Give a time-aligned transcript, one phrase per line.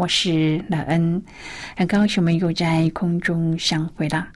[0.00, 1.22] 我是乐恩，
[1.76, 4.26] 很高兴我们又在空中相会了。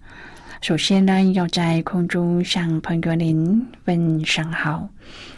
[0.61, 4.87] 首先呢，要在空中向朋友您问声好，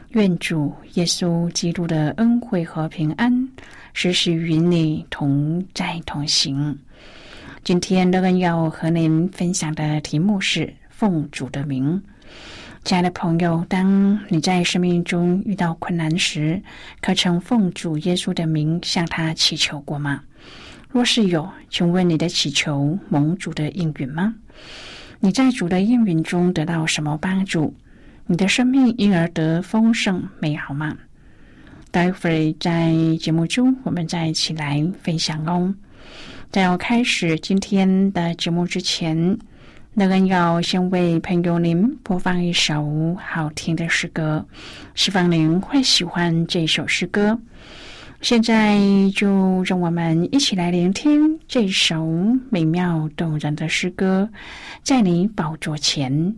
[0.08, 3.48] 愿主耶稣基督的恩惠和平安
[3.92, 6.76] 时时与你同在同行。
[7.62, 12.02] 今天乐恩要和您分享的题目是奉主的名。
[12.86, 16.62] 亲爱的朋友，当你在生命中遇到困难时，
[17.00, 20.22] 可曾奉主耶稣的名向他祈求过吗？
[20.88, 24.32] 若是有，请问你的祈求蒙主的应允吗？
[25.18, 27.74] 你在主的应允中得到什么帮助？
[28.24, 30.96] 你的生命因而得丰盛美好吗？
[31.90, 35.74] 待会儿在节目中，我们再一起来分享哦。
[36.52, 39.36] 在要开始今天的节目之前。
[39.98, 44.46] 那更要先为朋友您播放一首好听的诗歌，
[44.94, 47.38] 希望您会喜欢这首诗歌。
[48.20, 48.78] 现在
[49.14, 52.06] 就让我们一起来聆听这首
[52.50, 54.28] 美妙动人的诗歌，
[54.82, 56.36] 在你宝座前。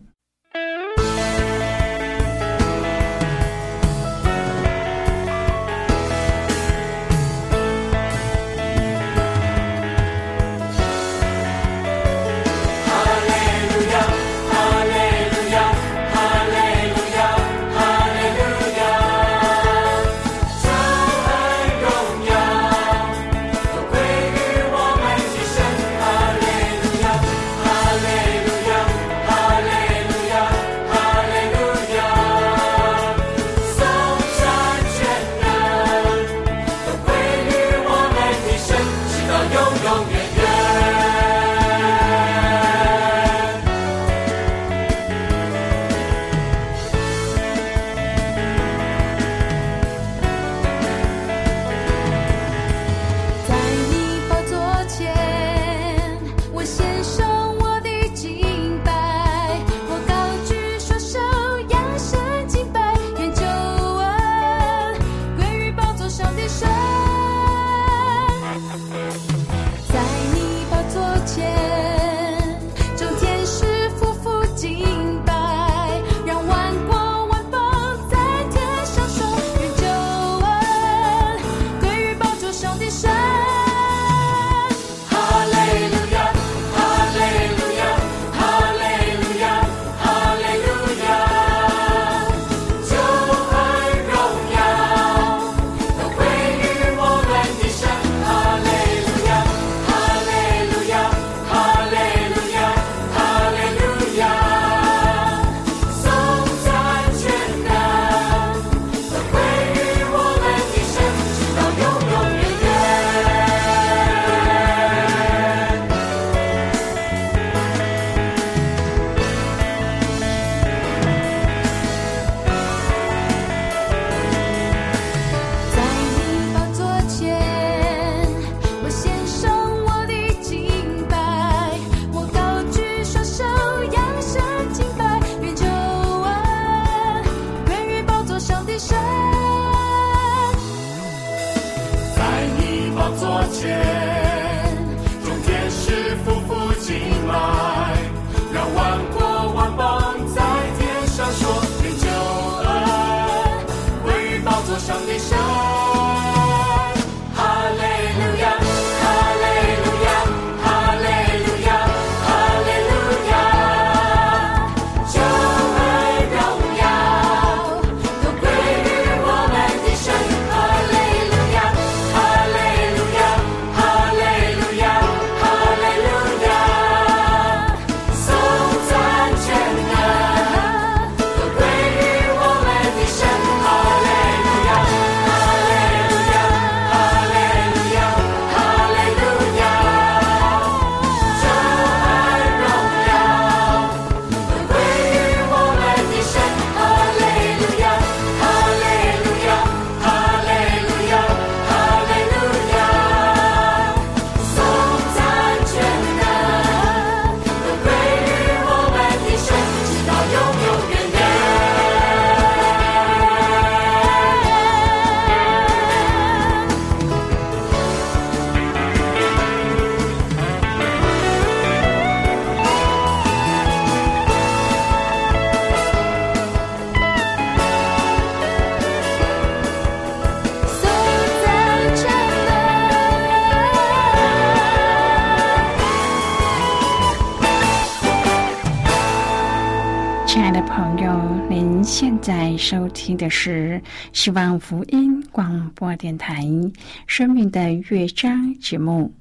[243.19, 243.83] 的是
[244.15, 246.43] 希望福音广播电台
[247.07, 249.13] 《生命的乐章》节目。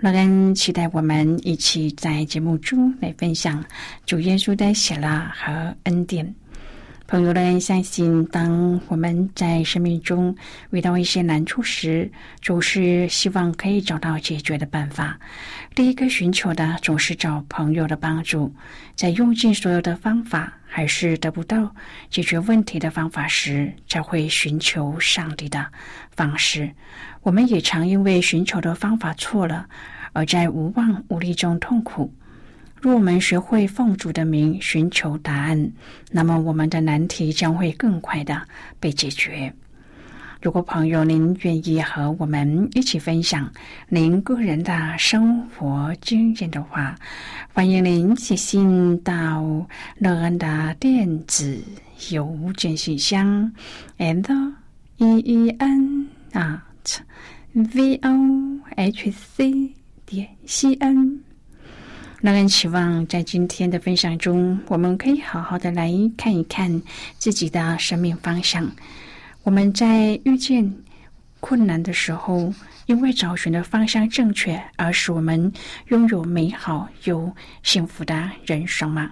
[0.00, 3.64] 老恩期待我们一起在节目中来分享
[4.04, 6.34] 主耶稣的喜乐和恩典。
[7.08, 10.34] 朋友们，相信当我们在生命中
[10.70, 12.10] 遇到一些难处时，
[12.42, 15.16] 总是希望可以找到解决的办法。
[15.72, 18.52] 第一个寻求的总是找朋友的帮助，
[18.96, 21.72] 在用尽所有的方法还是得不到
[22.10, 25.64] 解决问题的方法时，才会寻求上帝的
[26.10, 26.68] 方式。
[27.22, 29.68] 我们也常因为寻求的方法错了，
[30.12, 32.12] 而在无望无力中痛苦。
[32.80, 35.72] 若我们学会奉主的名寻求答案，
[36.10, 38.40] 那么我们的难题将会更快的
[38.78, 39.52] 被解决。
[40.42, 43.50] 如果朋友您愿意和我们一起分享
[43.88, 46.94] 您个人的生活经验的话，
[47.52, 49.42] 欢迎您写信到
[49.98, 51.58] 乐恩的电子
[52.10, 53.50] 邮件信箱
[53.98, 54.52] ：and
[54.98, 56.98] e e n at
[57.54, 59.72] v o h c
[60.04, 61.18] 点 c n。
[62.26, 66.82] 让人期望，在今天的分享中，我们可以好好的来看一看
[67.18, 68.68] 自己的生命方向。
[69.44, 70.74] 我们在遇见
[71.38, 72.52] 困难的时候，
[72.86, 75.52] 因为找寻的方向正确，而使我们
[75.86, 77.32] 拥有美好又
[77.62, 79.08] 幸福的人生吗？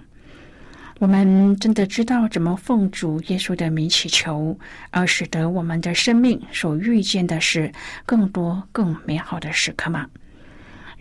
[0.99, 4.59] 我们真的知道怎么奉主耶稣的名祈求，
[4.91, 7.71] 而使得我们的生命所遇见的是
[8.05, 10.05] 更多更美好的时刻吗？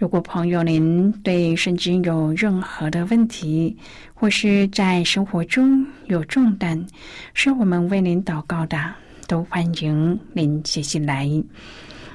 [0.04, 3.74] 如果朋友您对圣经有任何的问题，
[4.12, 6.86] 或是在生活中有重担，
[7.32, 8.78] 是我们为您祷告的，
[9.26, 11.26] 都欢迎您写信来。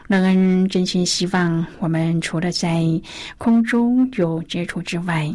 [0.08, 2.84] 乐恩真心希望，我们除了在
[3.40, 5.28] 空中有接触之外，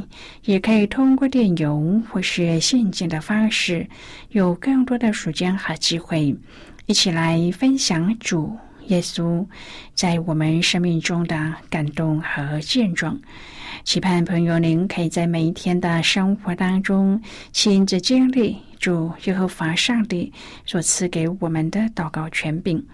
[0.45, 3.85] 也可以通过电邮或是信件的方式，
[4.29, 6.33] 有更多的时间和机会，
[6.87, 8.57] 一起来分享主。
[8.89, 9.47] 耶稣
[9.95, 13.21] 在我们生命中的感动和见证，
[13.85, 17.21] 期盼朋友您可以在每一天的生活当中
[17.53, 20.33] 亲自经历主耶和华上帝
[20.67, 22.85] 所赐给我们的祷告权柄。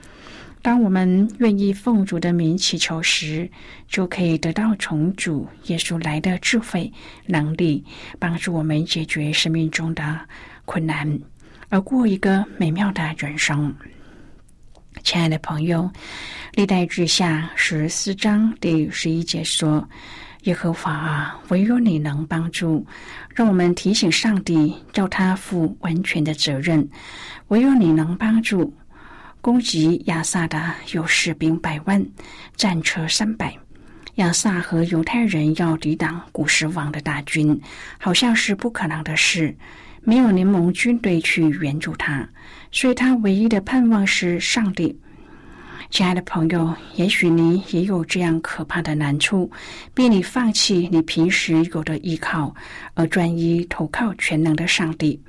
[0.62, 3.50] 当我们愿意奉主的名祈求时，
[3.88, 6.92] 就可以得到从主耶稣来的智慧
[7.24, 7.82] 能力，
[8.18, 10.20] 帮助我们解决生命中的
[10.66, 11.18] 困难，
[11.70, 13.74] 而过一个美妙的人生。
[15.02, 15.82] 亲爱的朋友，
[16.52, 19.88] 《历代志下》十四章第十一节说
[20.44, 22.86] ：“耶和华啊，唯有你能帮助。”
[23.34, 26.86] 让我们提醒上帝，叫他负完全的责任。
[27.48, 28.72] 唯有你能帮助。
[29.40, 32.04] 攻击亚萨的有士兵百万，
[32.56, 33.56] 战车三百。
[34.16, 37.58] 亚萨和犹太人要抵挡古时王的大军，
[37.98, 39.56] 好像是不可能的事。
[40.02, 42.28] 没有联盟军队去援助他，
[42.72, 44.98] 所以他唯一的盼望是上帝。
[45.90, 49.50] 亲爱的朋友，也许你也有这样可怕的难处，
[49.92, 52.54] 逼你放弃你平时有的依靠，
[52.94, 55.20] 而专一投靠全能的上帝。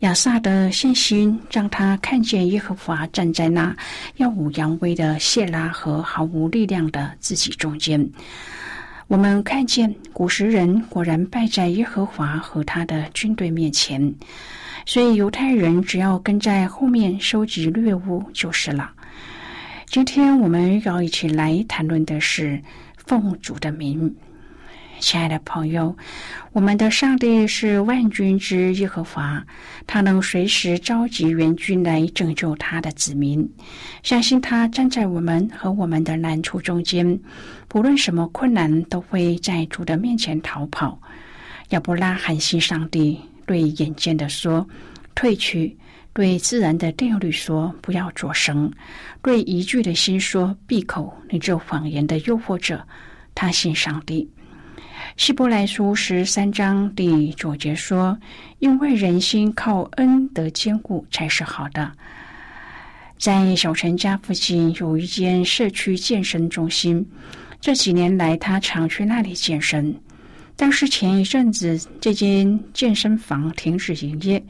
[0.00, 3.74] 亚萨的信心让他看见耶和华站在那
[4.16, 8.06] 耀武扬威的谢拉和毫无力量的自己中间。
[9.06, 14.14] 我们看见古时人果然败在耶和华和他的军队面前，
[14.86, 18.90] 所以犹太人只要跟在后面收集掠物就是了。
[19.86, 22.60] 今天我们要一起来谈论的是
[22.96, 24.16] 奉主的名。
[25.04, 25.94] 亲爱的朋友，
[26.52, 29.44] 我们的上帝是万军之耶和华，
[29.86, 33.46] 他能随时召集援军来拯救他的子民。
[34.02, 37.20] 相信他站在我们和我们的难处中间，
[37.68, 40.98] 不论什么困难，都会在主的面前逃跑。
[41.68, 44.66] 亚伯拉罕信上帝，对眼见的说
[45.14, 45.76] ：“退去。”
[46.14, 48.72] 对自然的定律说：“不要作声。”
[49.20, 52.82] 对一句的心说：“闭口。”你这谎言的诱惑者，
[53.34, 54.26] 他信上帝。
[55.16, 58.18] 希伯来书十三章第九节说
[58.58, 61.92] ：“因为人心靠恩德坚固才是好的。”
[63.16, 67.08] 在小陈家附近有一间社区健身中心，
[67.60, 69.94] 这几年来他常去那里健身。
[70.56, 74.44] 但是前一阵子这间健身房停止营业，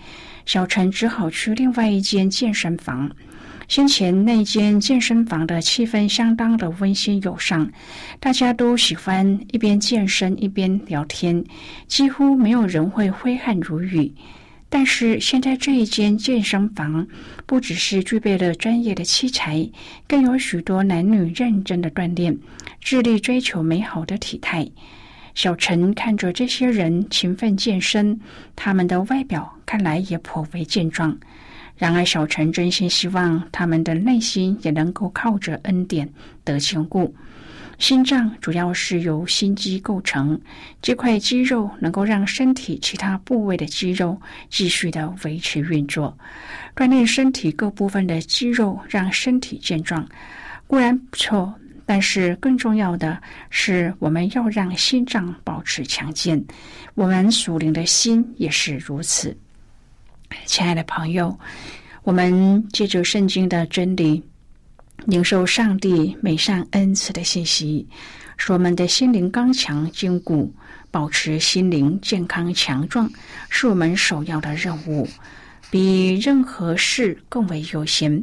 [0.46, 3.10] 小陈只好去另外一间健身房。
[3.66, 7.72] 先前那间健身房的气氛相当的温馨友善，
[8.20, 11.44] 大家都喜欢一边健身一边聊天，
[11.86, 14.12] 几乎没有人会挥汗如雨。
[14.68, 17.06] 但是现在这一间健身房
[17.46, 19.70] 不只是具备了专业的器材，
[20.08, 22.36] 更有许多男女认真的锻炼，
[22.80, 24.68] 致力追求美好的体态。
[25.34, 28.20] 小陈看着这些人勤奋健身，
[28.54, 31.16] 他们的外表看来也颇为健壮。
[31.76, 36.08] 然而，小陈真心希望他们的内心也能够靠着恩典
[36.44, 37.14] 得坚固。
[37.76, 40.40] 心脏主要是由心肌构成，
[40.80, 44.16] 这块肌肉能够让身体其他部位的肌肉
[44.48, 46.16] 继续的维持运作。
[46.76, 50.08] 锻炼身体各部分的肌肉，让身体健壮，
[50.68, 51.52] 固然不错。
[51.84, 56.42] 但是更重要的是，我们要让心脏保持强健。
[56.94, 59.36] 我们属灵的心也是如此。
[60.46, 61.38] 亲爱的朋友，
[62.02, 64.22] 我们借着圣经的真理，
[65.06, 67.86] 领受上帝美善恩赐的信息，
[68.36, 70.52] 使我们的心灵刚强坚固，
[70.90, 73.10] 保持心灵健康强壮，
[73.48, 75.08] 是我们首要的任务，
[75.70, 78.22] 比任何事更为优先。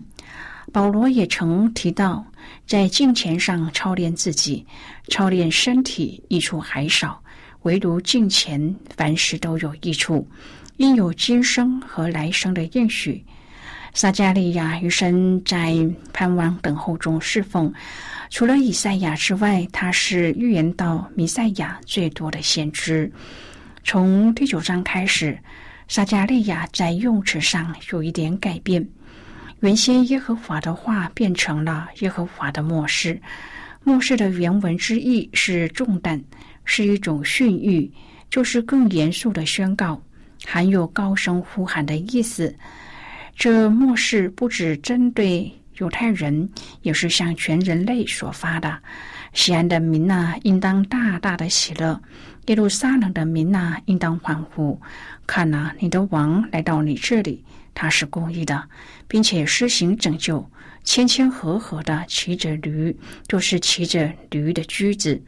[0.72, 2.26] 保罗也曾提到，
[2.66, 4.66] 在金钱上操练自己，
[5.10, 7.22] 操练身体益处还少，
[7.64, 10.26] 唯独金钱凡事都有益处，
[10.82, 13.24] 应有今生和来生的应许。
[13.94, 15.78] 撒加利亚余生在
[16.12, 17.72] 盼望等候中侍奉，
[18.32, 23.12] 除了以赛亚之外，他是预言到弥赛亚最多的先知。
[23.84, 25.38] 从第九章开始，
[25.88, 28.84] 撒加利亚在用词上有一点改变。
[29.60, 33.22] 原先耶和华的话变成了耶和华的漠视，
[33.84, 36.20] 漠视的原文之意是重担，
[36.66, 37.88] 是一种训谕，
[38.32, 40.02] 就是更严肃的宣告，
[40.46, 42.56] 含有高声呼喊的意思。
[43.36, 46.48] 这漠视不只针对犹太人，
[46.82, 48.78] 也是向全人类所发的。
[49.34, 52.00] 西安的民呐，应当大大的喜乐；
[52.48, 54.80] 耶路撒冷的民呐，应当欢呼。
[55.26, 57.44] 看呐，你的王来到你这里。
[57.74, 58.62] 他是公义的，
[59.08, 60.46] 并且施行拯救，
[60.84, 62.94] 谦谦和和的骑着驴，
[63.28, 65.20] 就是骑着驴的驹子。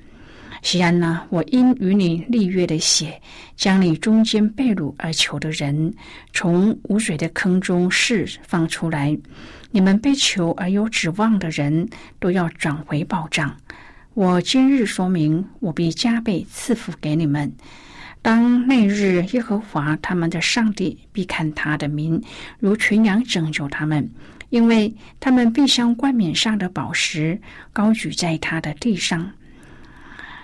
[0.63, 3.22] 西安呢，我因与你立约的血，
[3.58, 5.93] 将你中间被掳而囚的人，
[6.32, 9.15] 从无水的坑中释放出来。
[9.72, 13.53] 你们被囚而有指望的人，都要转回保障。
[14.13, 17.53] 我今日说明，我必加倍赐福给你们。
[18.22, 22.24] 当那日，耶和华他们的上帝必看他的民
[22.58, 24.10] 如群羊拯救他们，
[24.50, 27.38] 因为他们必将冠冕上的宝石
[27.74, 29.29] 高举在他的地上。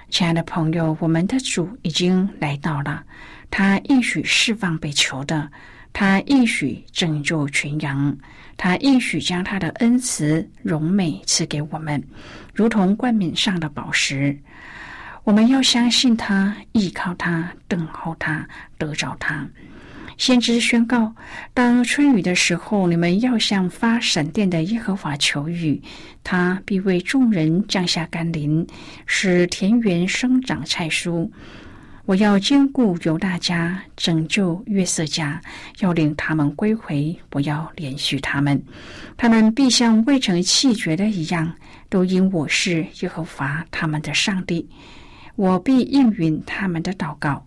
[0.09, 3.03] 亲爱的朋友，我们的主已经来到了，
[3.51, 5.49] 他应许释放被囚的，
[5.93, 8.15] 他应许拯救群羊，
[8.57, 12.03] 他应许将他的恩慈荣美赐给我们，
[12.53, 14.37] 如同冠冕上的宝石。
[15.23, 18.47] 我们要相信他，依靠他，等候他，
[18.79, 19.47] 得着他。
[20.19, 21.15] 先知宣告：
[21.53, 25.81] 当春雨的时候，你们要向发闪电的耶和华求雨，
[26.25, 28.67] 他必为众人降下甘霖，
[29.05, 31.27] 使田园生长菜蔬。
[32.03, 35.41] 我要兼顾犹大家，拯救约瑟家，
[35.79, 37.17] 要令他们归回。
[37.29, 38.61] 不要连续他们，
[39.15, 41.49] 他们必像未曾弃绝的一样，
[41.87, 44.67] 都因我是耶和华他们的上帝。
[45.37, 47.45] 我必应允他们的祷告。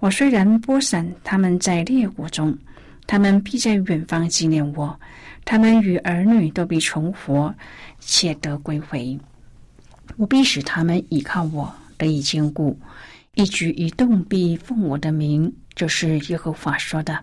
[0.00, 2.56] 我虽然播散他们在列国中，
[3.06, 4.98] 他们必在远方纪念我。
[5.44, 7.54] 他们与儿女都必重活，
[7.98, 9.18] 且得归回。
[10.16, 12.78] 我必使他们依靠我，得以坚固。
[13.34, 15.52] 一举一动必奉我的名。
[15.74, 17.18] 这是耶和华说的。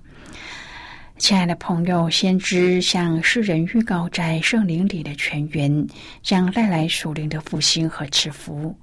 [1.17, 5.88] 亲爱的朋友，先知向世人预告，在圣灵里的泉源
[6.22, 8.75] 将带来属灵的复兴和赐福。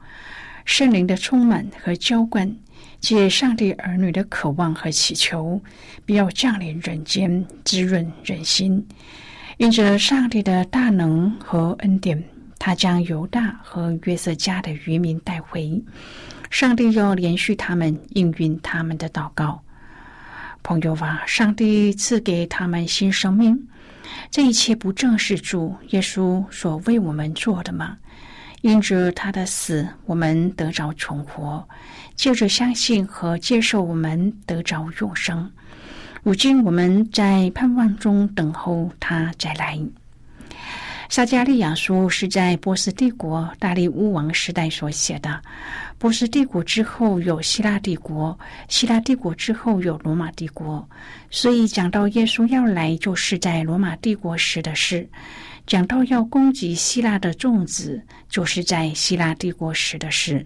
[0.64, 2.56] 圣灵的充满和浇灌，
[3.04, 5.60] 借上帝儿女的渴望和祈求，
[6.06, 8.82] 必要降临人间，滋润人心。
[9.58, 12.24] 因着上帝的大能和恩典，
[12.58, 15.84] 他将犹大和约瑟家的渔民带回。
[16.48, 19.62] 上帝要连续他们，应允他们的祷告。
[20.62, 23.68] 朋友啊，上帝赐给他们新生命，
[24.30, 27.98] 这一切不正是主耶稣所为我们做的吗？
[28.62, 31.62] 因着他的死，我们得着重活；
[32.14, 35.50] 借着相信和接受，我们得着永生。
[36.22, 39.78] 如今我们在盼望中等候他再来。
[41.10, 45.40] 撒加利亚书是在波斯帝国大力乌王时代所写的。
[45.98, 48.36] 波斯帝国之后有希腊帝国，
[48.68, 50.88] 希腊帝国之后有罗马帝国，
[51.30, 55.06] 所以讲到耶稣要来，就是在罗马帝国时的事。
[55.66, 60.44] 讲到要攻击希腊的粽子，就是在希腊帝国时的事。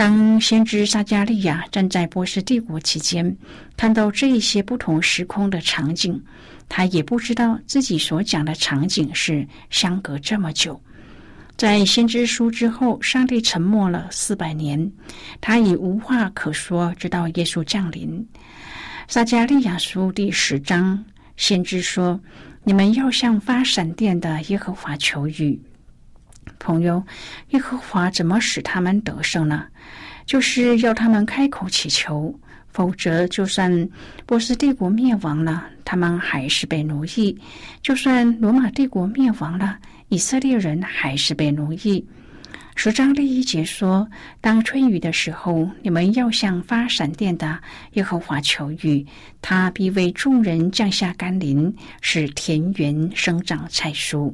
[0.00, 3.36] 当先知撒加利亚站在波斯帝国期间，
[3.76, 6.18] 看到这一些不同时空的场景，
[6.70, 10.80] 他也不知道自己所讲的场景是相隔这么久。
[11.54, 14.90] 在先知书之后，上帝沉默了四百年，
[15.38, 18.26] 他已无话可说，直到耶稣降临。
[19.06, 21.04] 撒加利亚书第十章，
[21.36, 22.18] 先知说
[22.64, 25.60] ：“你们要向发闪电的耶和华求雨。”
[26.58, 27.02] 朋友，
[27.50, 29.66] 耶和华怎么使他们得胜呢？
[30.26, 32.38] 就是要他们开口祈求，
[32.72, 33.88] 否则就算
[34.26, 37.36] 波斯帝国灭亡了，他们还是被奴役；
[37.82, 39.78] 就算罗马帝国灭亡了，
[40.08, 42.06] 以色列人还是被奴役。
[42.76, 44.08] 十章第一节说
[44.40, 47.58] ：“当春雨的时候，你们要向发闪电的
[47.92, 49.04] 耶和华求雨，
[49.42, 54.32] 他必为众人降下甘霖，使田园生长菜蔬。”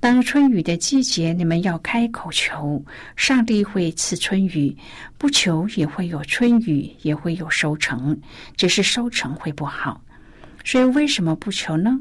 [0.00, 2.82] 当春雨的季节，你们要开口求，
[3.16, 4.74] 上帝会赐春雨；
[5.18, 8.18] 不求也会有春雨，也会有收成，
[8.56, 10.00] 只是收成会不好。
[10.64, 12.00] 所以为什么不求呢？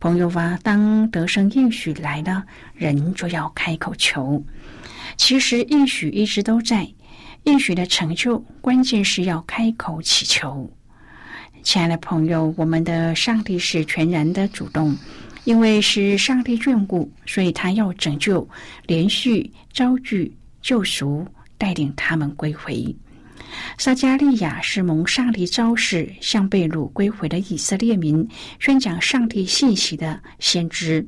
[0.00, 2.42] 朋友啊，当得胜应许来了，
[2.72, 4.42] 人就要开口求。
[5.18, 6.90] 其实应许一直都在，
[7.44, 10.72] 应许的成就关键是要开口祈求。
[11.62, 14.96] 亲爱的朋友，我们的上帝是全然的主动。
[15.44, 18.48] 因为是上帝眷顾，所以他要拯救、
[18.86, 21.26] 连续招聚、救赎，
[21.58, 22.94] 带领他们归回。
[23.76, 28.26] 撒加利亚是蒙上帝昭示，向被掳归回的以色列民
[28.58, 31.06] 宣讲上帝信息的先知。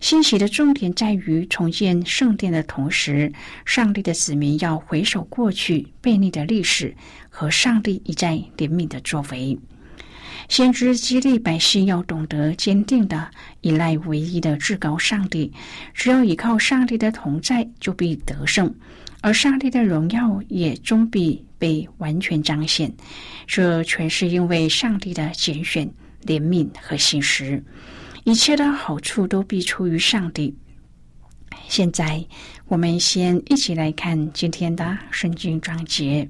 [0.00, 3.32] 信息的重点在于重建圣殿的同时，
[3.64, 6.94] 上帝的子民要回首过去悖逆的历史
[7.30, 9.58] 和上帝一再怜悯的作为。
[10.48, 13.30] 先知激励百姓要懂得坚定的
[13.60, 15.52] 依赖唯一的至高上帝，
[15.92, 18.72] 只要依靠上帝的同在，就必得胜，
[19.20, 22.92] 而上帝的荣耀也终必被完全彰显。
[23.46, 25.86] 这全是因为上帝的拣选、
[26.24, 27.62] 怜悯和信实，
[28.24, 30.54] 一切的好处都必出于上帝。
[31.68, 32.24] 现在，
[32.68, 36.28] 我们先一起来看今天的圣经章节。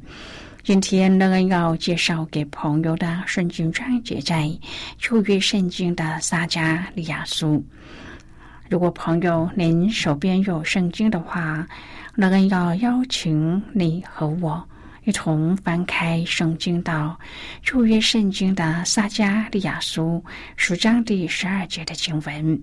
[0.67, 4.51] 今天乐恩要介绍给朋友的圣经章节在
[4.99, 7.65] 旧约圣经的撒加利亚书。
[8.69, 11.65] 如果朋友您手边有圣经的话，
[12.17, 14.69] 乐恩要邀请你和我
[15.05, 17.17] 一同翻开圣经到
[17.63, 20.25] 旧约圣经的撒加利亚书
[20.57, 22.61] 十章第十二节的经文。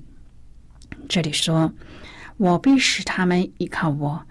[1.08, 1.72] 这里说
[2.36, 4.22] ：“我必使他们依靠我，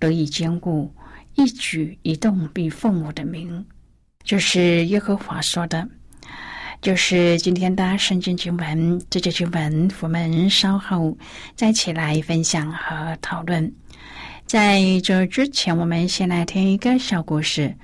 [0.00, 0.92] 得以坚固。”
[1.40, 3.64] 一举一动必奉我的名，
[4.24, 5.88] 就是耶和华说的，
[6.82, 9.00] 就是今天的圣经经文。
[9.08, 11.16] 这节经文我们稍后
[11.56, 13.72] 再起来分享和讨论。
[14.44, 17.74] 在这之前，我们先来听一个小故事，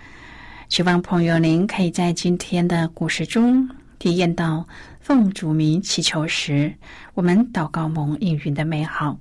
[0.69, 3.67] 希望朋友您可以在今天的故事中
[3.99, 4.69] 体验到
[5.01, 6.75] 奉主名祈求时，
[7.15, 9.19] 我们祷告蒙应允的美好。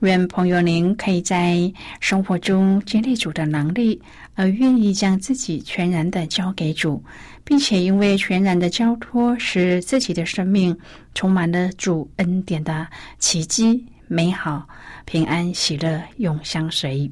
[0.00, 4.00] 愿朋友您可以在生活中经历主的能力，
[4.34, 7.02] 而愿意将自己全然的交给主，
[7.44, 10.76] 并且因为全然的交托，使自己的生命
[11.14, 12.86] 充满了主恩典的
[13.18, 14.68] 奇迹、美好、
[15.04, 17.10] 平安、喜乐永相随。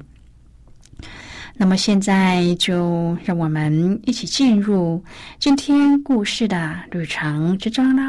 [1.59, 5.03] 那么现在就让我们一起进入
[5.39, 8.03] 今天故事的旅程之中喽。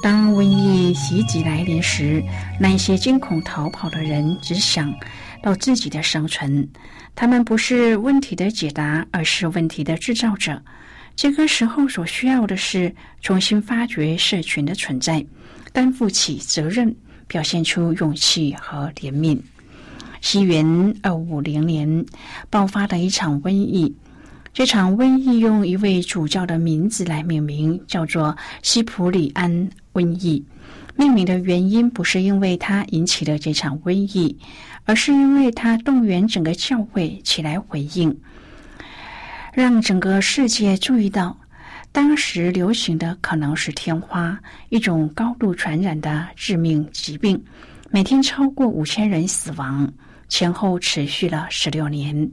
[0.00, 2.22] 当瘟疫袭击来临时，
[2.60, 4.94] 那些惊恐逃跑的人只想
[5.42, 6.68] 到自己的生存。
[7.14, 10.62] 他们不是问题的解答，而是问题的制造者。
[11.16, 15.24] 这个时候所需要的是重新发掘社群的存在，
[15.72, 16.94] 担负起责任，
[17.26, 19.40] 表现出勇气和怜悯。
[20.20, 22.06] 西元二五零年
[22.50, 23.94] 爆发的一场瘟疫。
[24.52, 30.44] 这场瘟疫用一位主教的名字来命名，叫做西普里安瘟疫。
[30.96, 34.36] 命名的原因不是因为他引起了这场瘟疫，
[34.84, 38.18] 而是因为他动员整个教会起来回应，
[39.52, 41.38] 让整个世界注意到，
[41.92, 44.36] 当时流行的可能是天花，
[44.70, 47.40] 一种高度传染的致命疾病，
[47.90, 49.88] 每天超过五千人死亡，
[50.28, 52.28] 前后持续了十六年。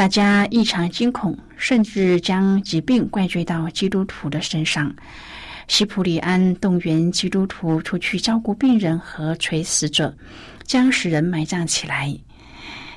[0.00, 4.90] 大家异常惊恐，甚至将疾病怪罪到基督徒的身上。
[5.68, 10.16] 西普里安动员基督徒出去照顾病人和垂死者，
[10.64, 12.16] 将死人埋葬起来。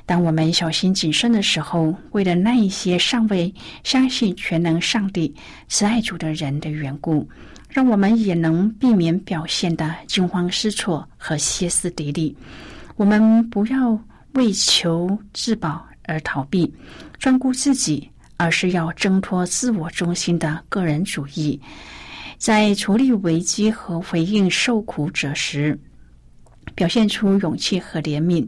[0.06, 5.34] 当我们小心谨慎的时候，为了那一些尚未相信全能上帝
[5.68, 7.28] 慈爱主的人的缘故，
[7.68, 12.34] 让我们也能避免表现的惊慌失措和歇斯底里。
[12.96, 13.90] 我们不要
[14.32, 15.86] 为求自保。
[16.06, 16.72] 而逃避
[17.18, 21.60] 专顾自己，而是要挣脱自我中心的个人主义，
[22.38, 25.78] 在处理危机和回应受苦者时，
[26.74, 28.46] 表现出勇气和怜悯。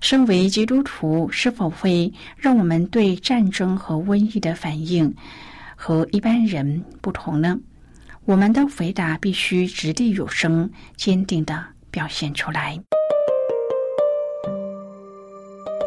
[0.00, 5.12] 身为基督徒，是否会让我们对战争和瘟疫的反应
[5.74, 7.58] 和一般人不同呢？
[8.26, 12.78] 我们的回答必须掷地有声、坚定的表现出来。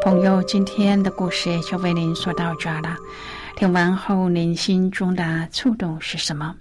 [0.02, 2.96] 朋友，今天的故事就为您说到这了。
[3.54, 6.54] 听完后，您心中的触动是什么？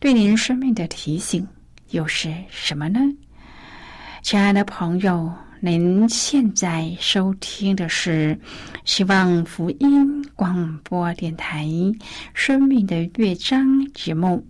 [0.00, 1.46] 对您生命的提醒
[1.90, 2.98] 又是什么呢？
[4.22, 8.36] 亲爱的朋友，您现在收听的是
[8.84, 11.64] 希望福音广播电台
[12.34, 13.64] 《生命的乐章》
[13.94, 14.44] 节目。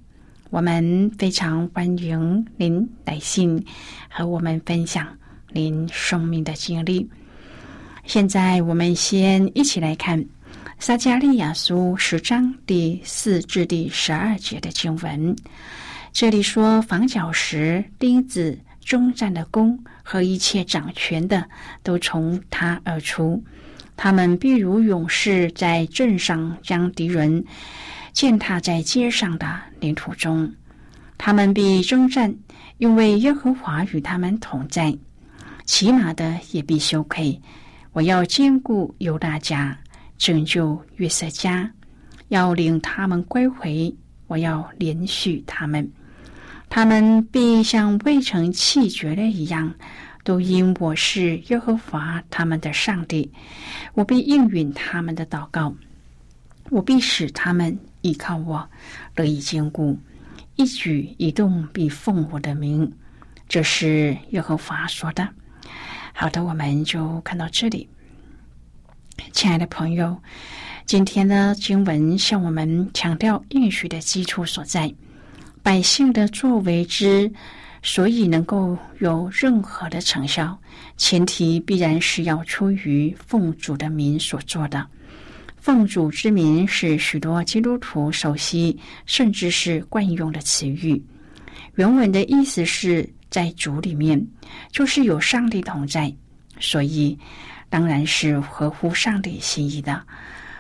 [0.49, 3.63] 我们非常欢迎您来信
[4.09, 5.07] 和我们分享
[5.53, 7.11] 您生命的经历。
[8.05, 10.23] 现在，我们先一起来看
[10.79, 15.35] 撒加利亚书十章第四至第十二节的经文。
[16.13, 21.49] 这里说，房角石、钉子、中战的弓和一切掌权的，
[21.85, 23.43] 都从他而出。
[23.97, 27.43] 他们必如勇士在镇上将敌人
[28.13, 30.53] 践踏在街上的领土中。
[31.17, 32.35] 他们必征战，
[32.79, 34.93] 因为耶和华与他们同在。
[35.65, 37.41] 骑马的也必羞愧。
[37.93, 39.79] 我要兼顾犹大家，
[40.17, 41.71] 拯救约瑟家，
[42.29, 43.95] 要领他们归回。
[44.29, 45.93] 我要连续他们，
[46.71, 49.75] 他们必像未曾弃绝的一样，
[50.25, 53.31] 都因我是耶和华他们的上帝。
[53.93, 55.75] 我必应允他们的祷告，
[56.71, 58.67] 我必使他们依靠我，
[59.15, 59.99] 得以坚固。
[60.57, 62.91] 一举一动必奉我的名，
[63.51, 65.29] 这是耶和华说的。
[66.15, 67.89] 好的，我们就看到这里。
[69.33, 70.17] 亲爱的朋友，
[70.85, 74.93] 今天的经文向我们强调应许的基础所在。
[75.63, 77.33] 百姓的作为之
[77.83, 80.57] 所以能够有任何的成效，
[80.97, 84.87] 前提必然是要出于奉主的名所做的。
[85.57, 91.03] 奉主之名是许多基督徒熟悉甚至是惯用的词语。
[91.75, 93.09] 原文的意思是。
[93.33, 94.25] 在主里面，
[94.71, 96.15] 就是有上帝同在，
[96.61, 97.19] 所以
[97.71, 100.01] 当然是合乎上帝心意的。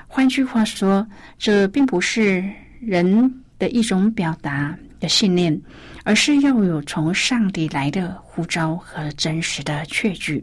[0.08, 1.06] 换句话说，
[1.38, 2.42] 这并不是
[2.80, 5.60] 人的一种表达的信念，
[6.02, 10.42] 而是要有从上帝来的呼召和真实的确据，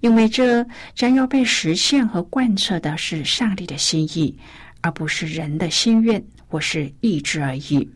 [0.00, 4.38] 因为这将要被实现和贯彻的是上帝的心意，
[4.82, 7.88] 而不是人的心愿或是意志而已。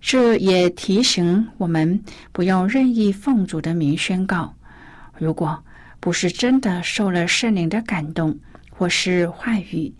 [0.00, 2.00] 这也提醒我们
[2.32, 4.54] 不要任意奉主的名宣告。
[5.18, 5.62] 如果
[5.98, 8.38] 不是真的受了圣灵的感动，
[8.70, 9.92] 或是话语，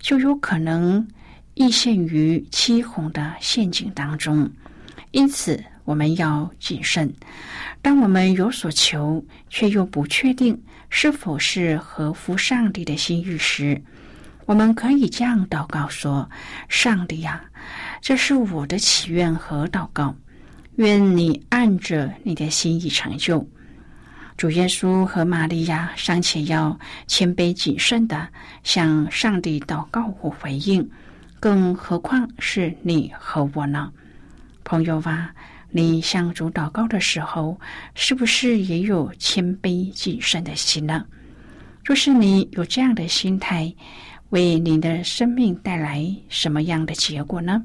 [0.00, 1.06] 就有可能
[1.54, 4.50] 易陷于欺哄的陷阱当中。
[5.12, 7.10] 因此，我们要谨慎。
[7.80, 13.80] 当我们有所求，却又不确定是否是合乎上帝的心意时，
[14.46, 16.28] 我们可以这样祷告说
[16.68, 17.42] ：“上帝呀。”
[18.04, 20.14] 这是我的祈愿和祷告，
[20.76, 23.48] 愿你按着你的心意成就。
[24.36, 28.28] 主耶稣和玛利亚尚且要谦卑谨慎的
[28.62, 30.86] 向上帝祷告或回应，
[31.40, 33.90] 更何况是你和我呢？
[34.64, 35.34] 朋友啊，
[35.70, 37.58] 你向主祷告的时候，
[37.94, 41.06] 是不是也有谦卑谨慎的心呢？
[41.82, 43.74] 若是你有这样的心态，
[44.28, 47.64] 为你的生命带来什么样的结果呢？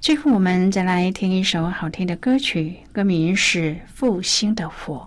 [0.00, 5.06] 最后，我们再来听一首好听的歌曲，歌名是《复兴的火》。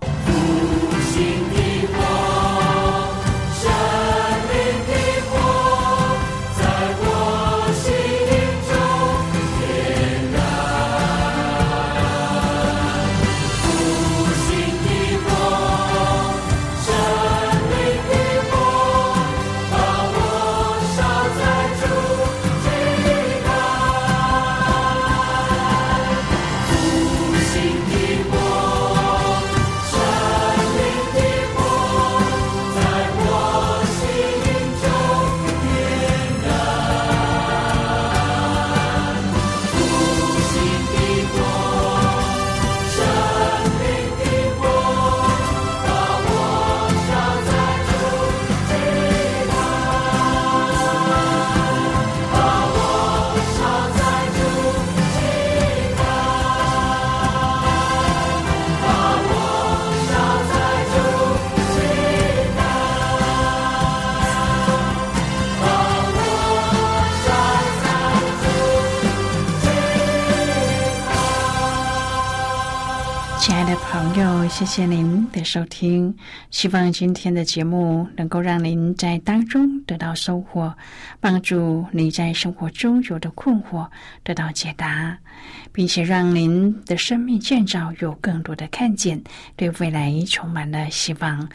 [74.52, 76.14] 谢谢您的收听。
[76.52, 80.76] 希望今天的节目能够让您在当中得到收获，
[81.22, 83.88] 帮助你在生活中有的困惑
[84.24, 85.18] 得到解答，
[85.72, 89.20] 并且让您的生命建造有更多的看见，
[89.56, 91.50] 对未来充满了希望。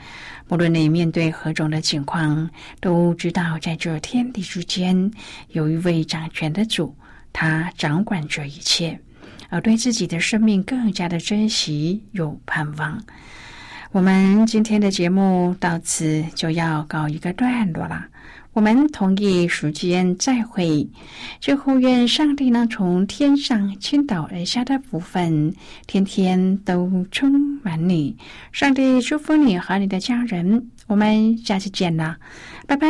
[0.49, 5.09] 无论你面对何种的情况，都知道在这天地之间
[5.51, 6.97] 有一位掌权的主，
[7.33, 8.99] 他掌管着一切。
[9.57, 13.03] 而对自己的生命更加的珍惜，有盼望。
[13.91, 18.05] 我们今天的节目到此就要告一个段落了。
[18.53, 20.87] 我们同一时间再会。
[21.41, 25.55] 最后，愿上帝能从天上倾倒而下的福分，
[25.87, 28.15] 天天都充满你。
[28.53, 30.71] 上帝祝福你和你的家人。
[30.87, 32.19] 我们下次见了，
[32.67, 32.87] 拜拜。